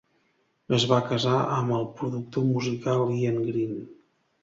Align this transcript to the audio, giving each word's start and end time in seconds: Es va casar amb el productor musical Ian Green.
Es 0.77 0.85
va 0.91 0.97
casar 1.09 1.35
amb 1.59 1.77
el 1.81 1.87
productor 2.01 2.51
musical 2.51 3.09
Ian 3.21 3.43
Green. 3.49 3.81